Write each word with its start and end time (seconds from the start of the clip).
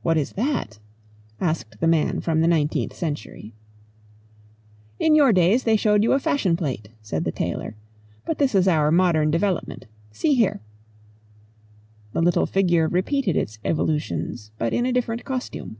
"What 0.00 0.16
is 0.16 0.32
that?" 0.32 0.78
asked 1.42 1.80
the 1.80 1.86
man 1.86 2.22
from 2.22 2.40
the 2.40 2.48
nineteenth 2.48 2.94
century. 2.96 3.52
"In 4.98 5.14
your 5.14 5.30
days 5.30 5.64
they 5.64 5.76
showed 5.76 6.02
you 6.02 6.12
a 6.12 6.18
fashion 6.18 6.56
plate," 6.56 6.88
said 7.02 7.24
the 7.24 7.30
tailor, 7.32 7.76
"but 8.24 8.38
this 8.38 8.54
is 8.54 8.66
our 8.66 8.90
modern 8.90 9.30
development. 9.30 9.88
See 10.10 10.32
here." 10.32 10.62
The 12.14 12.22
little 12.22 12.46
figure 12.46 12.88
repeated 12.88 13.36
its 13.36 13.58
evolutions, 13.62 14.52
but 14.56 14.72
in 14.72 14.86
a 14.86 14.92
different 14.94 15.26
costume. 15.26 15.76